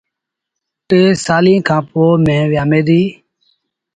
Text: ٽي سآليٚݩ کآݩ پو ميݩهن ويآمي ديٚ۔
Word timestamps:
ٽي 0.87 1.01
سآليٚݩ 1.25 1.65
کآݩ 1.67 1.85
پو 1.89 2.03
ميݩهن 2.25 2.45
ويآمي 2.51 2.81
ديٚ۔ 2.87 3.09